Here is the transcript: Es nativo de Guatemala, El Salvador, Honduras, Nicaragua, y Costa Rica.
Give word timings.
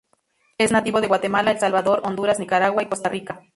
Es 0.57 0.71
nativo 0.71 0.99
de 0.99 1.07
Guatemala, 1.07 1.51
El 1.51 1.59
Salvador, 1.59 2.01
Honduras, 2.03 2.39
Nicaragua, 2.39 2.81
y 2.81 2.87
Costa 2.89 3.09
Rica. 3.09 3.41